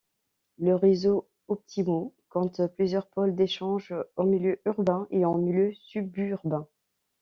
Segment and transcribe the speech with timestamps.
[0.57, 6.67] Le réseau Optymo compte plusieurs pôles d'échanges en milieu urbain et en milieu suburbain.